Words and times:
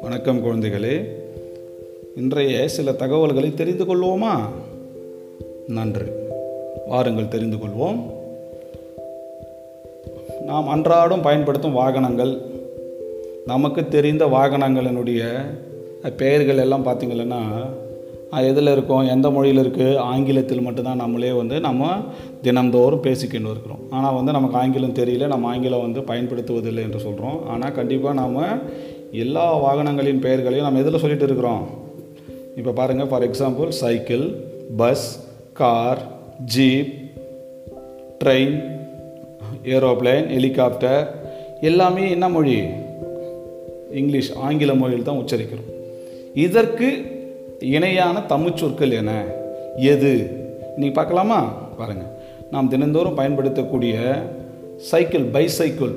வணக்கம் 0.00 0.44
குழந்தைகளே. 0.44 1.04
இன்றைய 2.16 2.68
சில 2.68 2.92
தகவல்களை 2.92 3.54
தெரிந்து 3.54 3.84
கொள்வோமா? 3.84 4.40
நன்று. 5.68 6.28
வாருங்கள் 6.86 7.28
தெரிந்து 7.28 7.56
கொள்வோம். 7.56 8.02
நாம் 10.44 10.68
அன்றாடம் 10.68 11.22
பயன்படுத்தும் 11.22 11.72
வாகனங்கள் 11.72 12.38
நமக்கு 13.46 13.88
தெரிந்த 13.88 14.26
வாகனங்களினுடைய 14.26 15.44
பெயர்கள் 16.16 16.58
எல்லாம் 16.58 16.86
பார்த்திங்கன்னா 16.86 17.66
எதில் 18.30 18.66
இருக்கோம் 18.66 19.06
எந்த 19.06 19.30
மொழியில் 19.30 19.68
இருக்குது 19.68 19.96
ஆங்கிலத்தில் 19.96 20.60
மட்டும்தான் 20.60 20.96
நம்மளே 20.96 21.32
வந்து 21.32 21.60
நம்ம 21.60 21.96
தினந்தோறும் 22.42 23.00
பேசிக்கிட்டு 23.00 23.50
இருக்கிறோம். 23.50 23.78
ஆனால் 23.90 24.14
வந்து 24.14 24.32
நமக்கு 24.32 24.58
ஆங்கிலம் 24.58 24.94
தெரியல 24.94 25.26
நம்ம 25.26 25.48
ஆங்கிலம் 25.48 25.80
வந்து 25.80 26.00
பயன்படுத்துவதில்லை 26.00 26.82
என்று 26.82 26.98
சொல்கிறோம் 26.98 27.48
ஆனால் 27.48 27.72
கண்டிப்பாக 27.72 28.14
நாம் 28.14 28.62
எல்லா 29.10 29.58
வாகனங்களின் 29.64 30.20
பெயர்களையும் 30.20 30.66
நம்ம 30.66 30.80
எதில் 30.80 30.98
சொல்லிட்டு 30.98 31.24
இருக்கிறோம்? 31.24 31.68
இப்போ 32.56 32.70
பாருங்கள் 32.70 33.06
for 33.06 33.30
example 33.30 33.68
cycle 33.68 34.34
bus 34.76 35.28
car 35.52 35.98
jeep 36.56 36.92
train 38.24 38.56
aeroplane 39.64 40.28
helicopter 40.28 41.14
எல்லாமே 41.60 42.10
என்ன 42.10 42.28
மொழி? 42.28 42.62
இங்கிலீஷ் 43.90 44.32
ஆங்கில 44.34 44.74
மொழியில் 44.74 45.04
தான் 45.04 45.24
உச்சரிக்கிறோம். 45.24 45.70
இதற்கு 46.34 47.14
இணையான 47.60 48.20
தமிழ் 48.20 48.54
சொற்கள் 48.54 48.90
என. 48.90 49.24
எது? 49.76 50.30
நீங்கள் 50.76 50.94
பார்க்கலாமா? 50.94 51.42
பாருங்கள் 51.78 52.06
நாம் 52.50 52.68
தினந்தோறும் 52.68 53.14
பயன்படுத்தக்கூடிய 53.14 54.22
சைக்கிள் 54.76 55.30
பைசைக்கிள் 55.30 55.94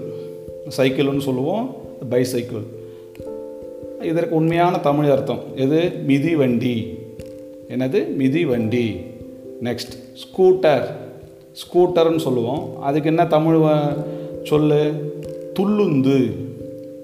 சைக்கிள்னு 0.77 1.20
சொல்லுவோம் 1.20 1.76
பைசைக்கிள் 2.09 2.64
இதற்கு 4.02 4.36
உண்மையான 4.36 4.78
தமிழ் 4.78 5.11
அர்த்தம். 5.11 5.39
எது? 5.56 5.92
மிதி 6.06 6.36
வண்டி. 6.36 6.97
என்னது? 7.69 8.16
மிதி 8.16 8.45
வண்டி. 8.45 8.95
நெக்ஸ்ட் 9.64 10.03
ஸ்கூட்டர் 10.14 10.86
ஸ்கூட்டர்னு 11.52 12.17
சொல்லுவோம். 12.17 12.81
அதுக்கு 12.81 13.08
என்ன 13.08 13.25
தமிழ் 13.25 13.69
சொல்லு? 14.44 14.94
துள்ளுந்து. 15.59 16.31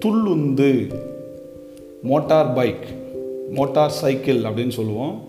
துள்ளுந்து. 0.05 0.93
மோட்டார் 2.03 2.53
பைக் 2.53 3.03
மோட்டார் 3.51 3.89
சைக்கிள் 3.89 4.41
அப்படின்னு 4.41 4.69
சொல்லுவோம். 4.69 5.21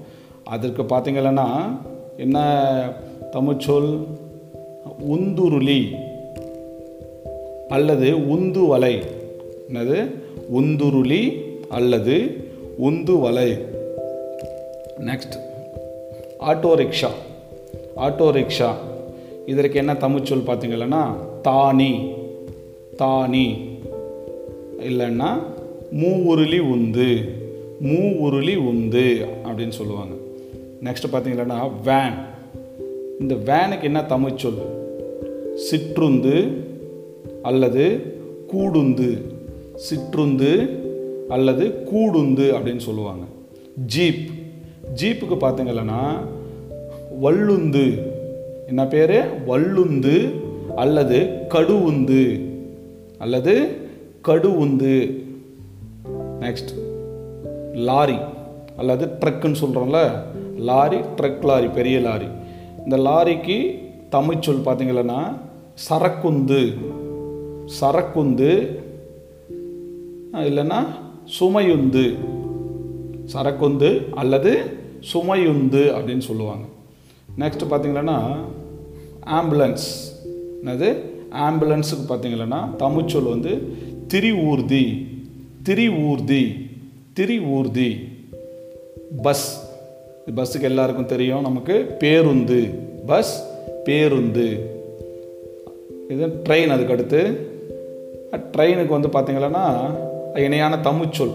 அதற்கு 0.44 0.82
பார்த்தீங்கன்னா 0.82 1.64
என்ன 2.16 2.38
தமிழ்ச்சொல் 3.30 4.06
உந்துருளி. 5.10 5.94
அல்லது 7.68 8.28
உந்து 8.28 8.66
வலை 8.66 9.00
என்னது? 9.68 10.10
உந்துருளி 10.54 11.42
அல்லது 11.68 12.44
உந்து 12.76 13.18
வலை 13.18 13.52
next 15.00 15.44
auto 16.40 16.74
rickshaw. 16.74 17.08
Auto 17.96 18.30
rickshaw. 18.30 18.74
இதற்கு 19.46 19.78
என்ன 19.78 19.92
தமிழ்ச்சொல் 19.92 20.44
பார்த்தீங்கன்னா 20.46 21.14
தானி. 21.42 22.12
தானி. 22.98 23.78
இல்லைன்னா 24.78 25.42
மூவுருளி 25.92 26.58
உந்து. 26.58 27.44
மூ 27.82 28.16
உருளி 28.22 28.56
உந்து 28.56 29.26
அப்படின்னு 29.44 29.68
சொல்லுவாங்க. 29.68 30.14
நெக்ஸ்ட் 30.82 31.12
பார்த்தீங்கன்னா 31.12 31.70
வேன் 31.84 32.34
இந்த 33.20 33.34
வேனுக்கு 33.34 33.82
என்ன 33.82 34.02
தமிழ் 34.02 34.36
சொல்? 34.36 34.58
சிற்றுந்து 35.70 36.52
அல்லது 37.42 38.00
கூடுந்து. 38.52 39.20
சிற்றுந்து 39.90 40.68
அல்லது 41.28 41.66
கூடுந்து 41.66 42.54
அப்படின்னு 42.54 42.76
சொல்லுவாங்க. 42.76 43.24
ஜீப் 43.86 44.30
ஜீப்புக்கு 44.94 45.36
பார்த்தீங்கன்னா 45.40 46.16
வள்ளுந்து 47.22 48.02
என்ன 48.66 48.86
பேர்? 48.86 49.10
வள்ளுந்து 49.48 50.30
அல்லது 50.76 51.18
கடுவுந்து. 51.48 52.40
அல்லது 53.18 53.68
கடுவுந்து. 54.24 55.24
நெக்ஸ்ட் 56.40 56.94
லாரி 57.76 58.16
அல்லது 58.76 59.06
ட்ரக்குன்னு 59.06 59.56
சொல்கிறோம்ல 59.60 60.22
லாரி 60.56 60.96
ட்ரக் 60.96 61.44
லாரி 61.44 61.66
பெரிய 61.66 62.00
லாரி. 62.00 62.26
இந்த 62.78 62.96
லாரிக்கு 62.96 63.84
தமிழ்ச்சொல் 64.08 64.62
சொல் 64.62 64.74
பார்த்தீங்கன்னா 64.74 65.38
சரக்குந்து. 65.90 66.78
சரக்குந்து 67.80 68.78
இல்லைன்னா 70.32 70.86
சுமையுந்து. 71.40 72.14
சரக்குந்து 73.32 74.14
அல்லது 74.14 74.78
சுமையுந்து 75.12 75.94
அப்படின்னு 75.94 76.18
சொல்லுவாங்க. 76.18 76.64
நெக்ஸ்ட் 77.38 77.62
பார்த்திங்கன்னா 77.70 78.36
ஆம்புலன்ஸ் 79.26 80.04
என்னது? 80.64 80.96
ஆம்புலன்ஸுக்கு 81.30 82.04
பார்த்திங்கன்னா 82.08 82.76
தமிழ்ச்சொல் 82.76 83.28
வந்து 83.28 83.76
திரி 84.06 84.32
வந்து 84.32 85.06
திரிவூர்தி 85.64 86.06
ஊர்தி 86.08 86.65
திரிவூர்தி 87.20 87.96
பஸ். 89.22 89.70
பஸ்ஸுக்கு 90.36 90.62
எல்லாருக்கும் 90.62 91.06
தெரியும். 91.06 91.40
நமக்கு 91.40 91.84
பேருந்து. 91.98 92.64
பஸ் 93.06 93.50
பேருந்து. 93.84 94.74
இது 96.08 96.26
ட்ரெயின் 96.26 96.66
அதுக்கு 96.66 96.92
அடுத்து 96.92 97.36
ட்ரெயினுக்கு 98.56 98.86
வந்து 98.86 99.08
பார்த்திங்கன்னா 99.08 99.90
இணையான 100.38 100.76
தம்புச்சொல் 100.76 101.34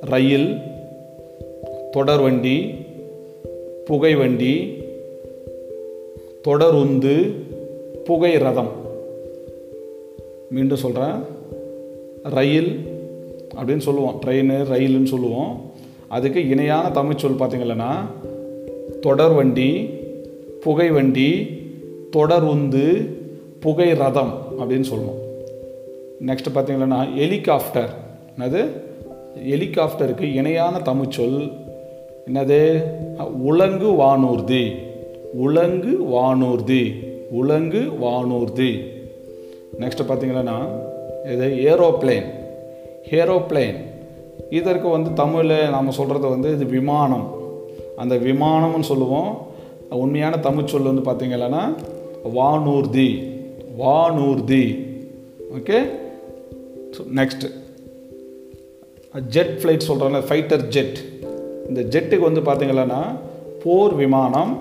ரயில் 0.00 0.56
தொடர் 1.90 2.20
வண்டி 2.20 2.74
புகை 3.84 4.14
வண்டி 4.14 4.82
தொடருந்து 6.48 7.32
புகை 8.04 8.36
ரதம். 8.36 8.72
மீண்டும் 10.50 10.78
சொல்கிறேன் 10.78 11.22
ரயில் 12.22 12.95
அப்படின்னு 13.56 13.78
சொல்லுவோம். 13.78 14.20
ட்ரெயின் 14.26 14.50
ரயில்னு 14.50 15.04
சொல்லுவோம். 15.04 15.70
அதுக்கு 16.08 16.48
இணையான 16.48 16.90
தமிழ் 16.90 17.16
சொல் 17.16 17.36
புகை 20.60 20.90
வண்டி 20.90 21.48
தொடர் 22.10 22.44
தொடருந்து 22.44 23.08
புகை 23.60 23.92
ரதம் 23.92 24.42
அப்படின்னு 24.58 24.80
சொல்லுவோம். 24.80 25.18
நெக்ஸ்ட் 26.26 26.54
பார்த்தீங்கன்னா 26.54 27.14
ஹெலிகாப்டர் 27.16 27.94
என்னது? 28.38 28.68
ஹெலிகாப்டருக்கு 29.48 30.34
இணையான 30.34 30.78
தமிழ் 30.78 31.10
சொல் 31.10 31.52
என்னது? 32.32 32.82
உலங்கு 33.22 33.86
வானூர்தி. 33.86 34.76
உலங்கு 35.32 35.98
வானூர்தி. 36.04 37.06
உலங்கு 37.30 37.78
வானூர்தி. 37.78 38.86
நெக்ஸ்ட் 39.80 40.04
பார்த்திங்கன்னா 40.08 40.56
இது 41.32 41.46
ஏரோப்ளேன் 41.46 42.35
ஏரோப்ளேன். 43.10 43.76
இதற்கு 44.50 44.88
வந்து 44.88 45.12
தமிழில் 45.12 45.70
நாம் 45.70 45.90
சொல்கிறது 45.90 46.28
வந்து 46.28 46.52
இது 46.52 46.64
விமானம். 46.64 47.34
அந்த 47.96 48.16
விமானம்னு 48.16 48.80
சொல்லுவோம். 48.80 49.46
உண்மையான 49.90 50.38
தமிழ் 50.38 50.64
சொல் 50.64 50.82
வந்து 50.82 51.10
பார்த்தீங்கன்னா 51.10 51.74
வானூர்தி. 52.34 53.34
வானூர்தி. 53.78 54.86
ஓகே? 55.56 55.78
நெக்ஸ்ட்டு 57.14 57.50
ஜெட் 59.28 59.60
ஃப்ளைட் 59.60 59.80
சொல்கிறாங்க 59.88 60.22
ஃபைட்டர் 60.28 60.62
ஜெட் 60.68 60.98
இந்த 61.68 61.80
ஜெட்டுக்கு 61.80 62.18
வந்து 62.18 62.40
பார்த்திங்கன்னா 62.40 63.02
போர் 63.64 63.94
விமானம் 63.94 64.58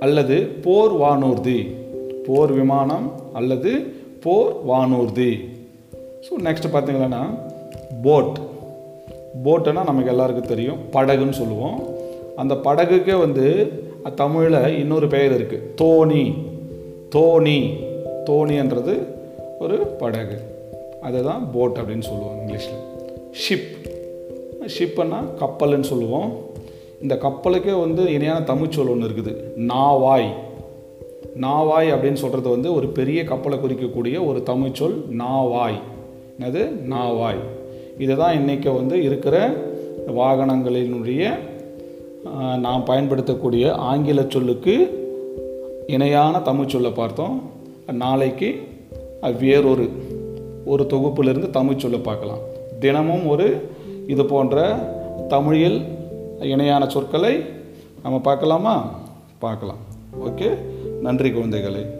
அல்லது 0.00 0.40
போர் 0.40 0.92
வானூர்தி. 0.92 1.74
போர் 2.24 2.52
விமானம் 2.52 3.12
அல்லது 3.32 3.94
போர் 4.20 4.52
வானூர்தி. 4.68 5.58
ஸோ 6.20 6.42
நெக்ஸ்ட்டு 6.42 6.72
பார்த்தீங்கன்னா 6.72 7.38
போட் 8.02 8.38
போட்டுன்னா 9.44 9.84
நமக்கு 9.84 10.06
எல்லாருக்கும் 10.06 10.48
தெரியும். 10.48 10.76
படகுன்னு 10.92 11.30
சொல்லுவோம். 11.30 11.86
அந்த 12.36 12.54
படகுக்கே 12.54 13.18
வந்து 13.18 13.72
தமிழில் 14.14 14.78
இன்னொரு 14.78 15.08
பெயர் 15.08 15.42
இருக்குது 15.42 15.62
தோணி. 15.82 16.34
தோணி. 17.14 17.88
தோணின்றது 18.24 18.98
ஒரு 19.58 19.76
படகு. 19.76 20.38
அதுதான் 21.00 21.50
போட் 21.52 21.78
அப்படின்னு 21.78 22.00
சொல்லுவோம் 22.00 22.36
இங்கிலீஷில். 22.38 22.80
ஷிப் 23.32 23.78
ஷிப்புன்னா 24.78 25.24
கப்பல்னு 25.40 25.80
சொல்லுவோம். 25.80 26.32
இந்த 27.02 27.14
கப்பலுக்கே 27.14 27.80
வந்து 27.80 28.12
இணையான 28.12 28.42
தமிழ் 28.42 28.70
சொல் 28.70 28.88
ஒன்று 28.88 29.08
இருக்குது. 29.08 29.36
நாவாய். 29.56 30.28
நாவாய் 31.40 31.92
அப்படின்னு 31.92 32.12
சொல்கிறது 32.12 32.48
வந்து 32.48 32.74
ஒரு 32.74 32.88
பெரிய 32.88 33.24
கப்பலை 33.24 33.58
குறிக்கக்கூடிய 33.58 34.26
ஒரு 34.26 34.42
தமிழ் 34.42 34.72
சொல் 34.72 35.04
நாவாய். 35.18 35.80
என்னது 36.40 36.62
நாவாய். 36.90 37.40
இதை 37.98 38.16
தான் 38.16 38.36
இன்றைக்கி 38.36 38.74
வந்து 38.74 39.02
இருக்கிற 39.02 39.54
வாகனங்களினுடைய 40.06 41.34
நாம் 42.58 42.84
பயன்படுத்தக்கூடிய 42.84 43.74
ஆங்கில 43.74 44.24
சொல்லுக்கு 44.28 44.74
இணையான 45.86 46.40
தமிழ் 46.40 46.66
சொல்லை 46.66 46.90
பார்த்தோம். 46.90 47.50
நாளைக்கு 47.92 48.68
வேறொரு 49.38 49.90
ஒரு 50.64 50.86
தொகுப்பிலிருந்து 50.90 51.50
தமிழ் 51.50 51.78
சொல்ல 51.78 51.96
பார்க்கலாம். 51.96 52.42
தினமும் 52.78 53.26
ஒரு 53.26 53.70
இது 54.06 54.24
போன்ற 54.24 54.74
தமிழில் 55.28 55.84
இணையான 56.40 56.88
சொற்களை 56.88 57.44
நம்ம 58.02 58.18
பார்க்கலாமா? 58.18 58.98
பார்க்கலாம். 59.38 59.82
ஓகே? 60.26 60.56
நன்றி 61.00 61.30
குழந்தைகளை. 61.30 61.99